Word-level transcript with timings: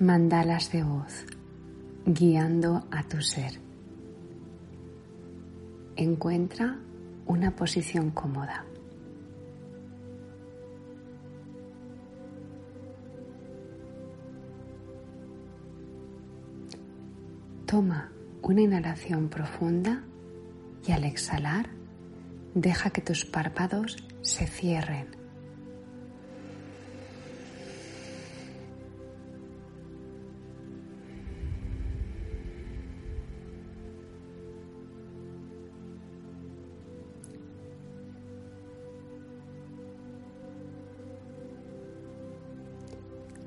mandalas 0.00 0.70
de 0.72 0.82
voz 0.82 1.24
guiando 2.04 2.86
a 2.90 3.02
tu 3.02 3.22
ser. 3.22 3.60
Encuentra 5.96 6.78
una 7.26 7.56
posición 7.56 8.10
cómoda. 8.10 8.66
Toma 17.64 18.12
una 18.42 18.60
inhalación 18.60 19.28
profunda 19.28 20.04
y 20.86 20.92
al 20.92 21.04
exhalar 21.04 21.70
deja 22.54 22.90
que 22.90 23.00
tus 23.00 23.24
párpados 23.24 23.96
se 24.20 24.46
cierren. 24.46 25.25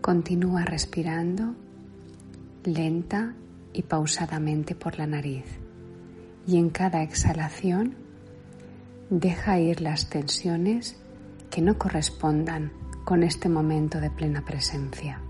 Continúa 0.09 0.65
respirando 0.65 1.53
lenta 2.63 3.35
y 3.73 3.83
pausadamente 3.83 4.73
por 4.73 4.97
la 4.97 5.05
nariz 5.05 5.45
y 6.47 6.57
en 6.57 6.71
cada 6.71 7.03
exhalación 7.03 7.93
deja 9.11 9.59
ir 9.59 9.81
las 9.81 10.09
tensiones 10.09 10.99
que 11.51 11.61
no 11.61 11.77
correspondan 11.77 12.71
con 13.05 13.21
este 13.21 13.49
momento 13.49 14.01
de 14.01 14.09
plena 14.09 14.43
presencia. 14.43 15.21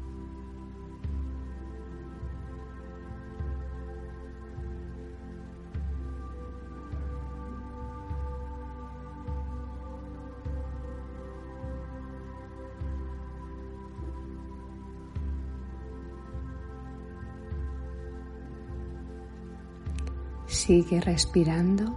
Sigue 20.50 21.00
respirando 21.00 21.96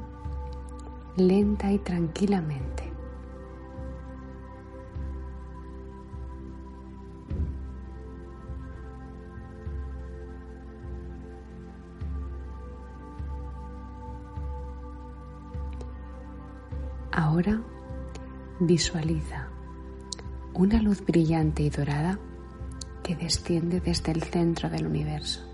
lenta 1.17 1.73
y 1.73 1.79
tranquilamente. 1.79 2.93
Ahora 17.11 17.63
visualiza 18.61 19.49
una 20.53 20.83
luz 20.83 21.03
brillante 21.05 21.63
y 21.63 21.71
dorada 21.71 22.19
que 23.03 23.17
desciende 23.17 23.81
desde 23.81 24.13
el 24.13 24.23
centro 24.23 24.69
del 24.69 24.87
universo. 24.87 25.52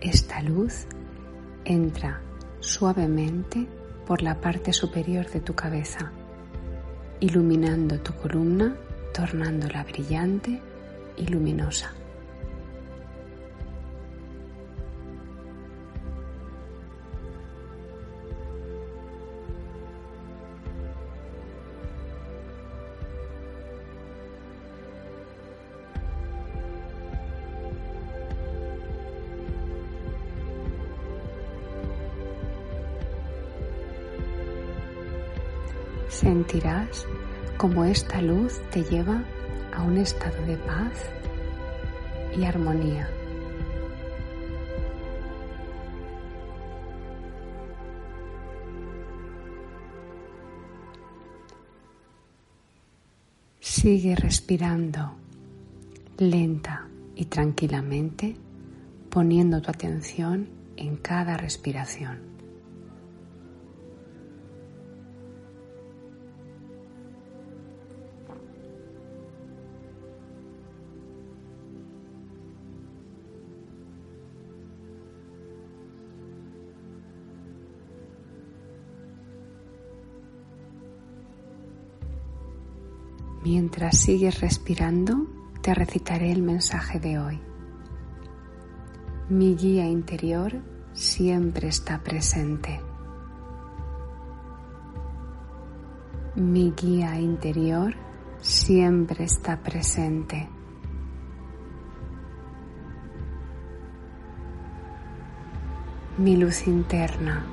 Esta 0.00 0.40
luz 0.40 0.86
entra 1.66 2.22
suavemente 2.60 3.66
por 4.06 4.22
la 4.22 4.40
parte 4.40 4.72
superior 4.72 5.28
de 5.30 5.40
tu 5.40 5.54
cabeza, 5.54 6.10
iluminando 7.20 8.00
tu 8.00 8.14
columna, 8.14 8.74
tornándola 9.12 9.84
brillante 9.84 10.62
y 11.18 11.26
luminosa. 11.26 11.92
Sentirás 36.20 37.06
como 37.56 37.84
esta 37.84 38.20
luz 38.20 38.60
te 38.70 38.84
lleva 38.84 39.24
a 39.74 39.82
un 39.82 39.96
estado 39.96 40.44
de 40.44 40.56
paz 40.58 40.92
y 42.36 42.44
armonía. 42.44 43.08
Sigue 53.60 54.14
respirando 54.14 55.16
lenta 56.18 56.86
y 57.16 57.24
tranquilamente, 57.26 58.36
poniendo 59.08 59.62
tu 59.62 59.70
atención 59.70 60.50
en 60.76 60.96
cada 60.96 61.38
respiración. 61.38 62.29
Mientras 83.42 83.96
sigues 83.96 84.40
respirando, 84.42 85.26
te 85.62 85.72
recitaré 85.72 86.30
el 86.30 86.42
mensaje 86.42 87.00
de 87.00 87.18
hoy. 87.18 87.40
Mi 89.30 89.54
guía 89.54 89.86
interior 89.86 90.60
siempre 90.92 91.68
está 91.68 92.00
presente. 92.02 92.82
Mi 96.34 96.72
guía 96.72 97.18
interior 97.18 97.94
siempre 98.40 99.24
está 99.24 99.56
presente. 99.56 100.46
Mi 106.18 106.36
luz 106.36 106.66
interna. 106.66 107.46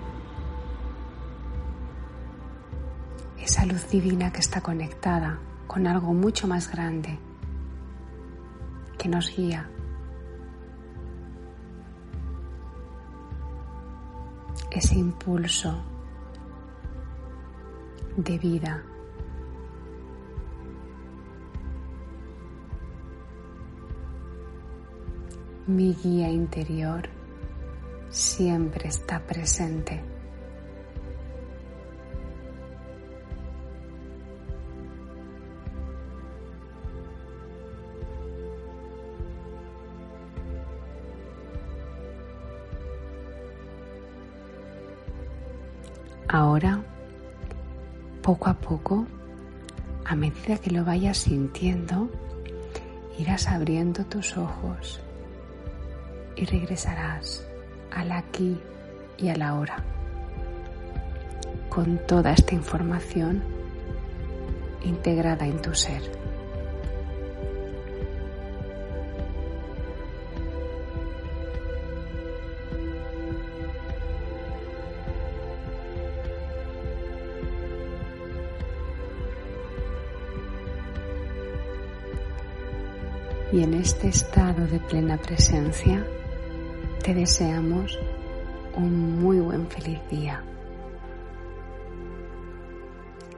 Esa 3.42 3.66
luz 3.66 3.90
divina 3.90 4.34
que 4.34 4.42
está 4.42 4.60
conectada 4.60 5.40
con 5.68 5.86
algo 5.86 6.14
mucho 6.14 6.48
más 6.48 6.72
grande 6.72 7.20
que 8.98 9.10
nos 9.10 9.36
guía. 9.36 9.70
Ese 14.72 14.96
impulso 14.96 15.84
de 18.16 18.38
vida. 18.38 18.84
Mi 25.66 25.94
guía 25.96 26.30
interior 26.30 27.10
siempre 28.10 28.88
está 28.88 29.20
presente. 29.20 30.17
Ahora, 46.38 46.84
poco 48.22 48.48
a 48.48 48.54
poco, 48.54 49.08
a 50.06 50.16
medida 50.16 50.60
que 50.60 50.70
lo 50.70 50.86
vayas 50.86 51.18
sintiendo, 51.18 52.12
irás 53.18 53.48
abriendo 53.48 54.06
tus 54.06 54.38
ojos 54.38 55.02
y 56.36 56.46
regresarás 56.46 57.44
al 57.92 58.12
aquí 58.12 58.62
y 59.18 59.30
a 59.30 59.36
la 59.36 59.56
hora 59.56 59.84
con 61.70 61.98
toda 62.06 62.34
esta 62.34 62.54
información 62.54 63.42
integrada 64.84 65.48
en 65.48 65.60
tu 65.60 65.74
ser. 65.74 66.04
Y 83.52 83.64
en 83.64 83.74
este 83.76 84.10
estado 84.10 84.68
de 84.68 84.80
plena 84.80 85.18
presencia 85.18 86.06
te 87.04 87.14
deseamos 87.14 87.98
un 88.76 89.22
muy 89.22 89.40
buen 89.40 89.68
feliz 89.68 90.00
día. 90.10 90.44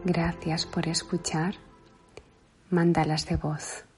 Gracias 0.03 0.65
por 0.65 0.87
escuchar 0.87 1.55
Mandalas 2.71 3.27
de 3.27 3.35
voz. 3.35 3.88